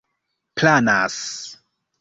planas 0.55 1.13